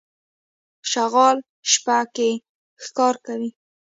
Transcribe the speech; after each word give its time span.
شغال 0.91 1.37
شپه 1.71 1.97
کې 2.15 2.31
ښکار 2.83 3.15
کوي. 3.25 3.49